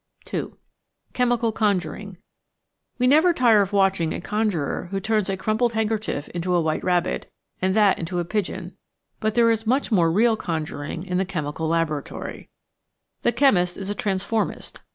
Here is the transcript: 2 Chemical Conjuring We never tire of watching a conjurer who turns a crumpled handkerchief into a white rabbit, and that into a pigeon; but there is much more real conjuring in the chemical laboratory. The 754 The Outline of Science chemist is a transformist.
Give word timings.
2 0.25 0.57
Chemical 1.13 1.51
Conjuring 1.51 2.17
We 2.97 3.05
never 3.05 3.33
tire 3.33 3.61
of 3.61 3.71
watching 3.71 4.15
a 4.15 4.19
conjurer 4.19 4.87
who 4.89 4.99
turns 4.99 5.29
a 5.29 5.37
crumpled 5.37 5.73
handkerchief 5.73 6.27
into 6.29 6.55
a 6.55 6.59
white 6.61 6.83
rabbit, 6.83 7.31
and 7.61 7.75
that 7.75 7.99
into 7.99 8.17
a 8.17 8.25
pigeon; 8.25 8.75
but 9.19 9.35
there 9.35 9.51
is 9.51 9.67
much 9.67 9.91
more 9.91 10.11
real 10.11 10.35
conjuring 10.35 11.05
in 11.05 11.19
the 11.19 11.23
chemical 11.23 11.67
laboratory. 11.67 12.49
The 13.21 13.29
754 13.29 13.29
The 13.29 13.29
Outline 13.29 13.29
of 13.29 13.35
Science 13.35 13.37
chemist 13.37 13.77
is 13.77 13.89
a 13.91 13.95
transformist. 13.95 14.79